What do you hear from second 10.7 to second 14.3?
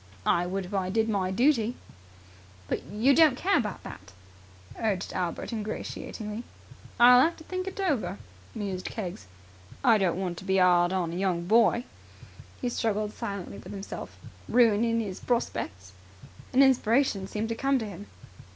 on a young boy." He struggled silently with himself.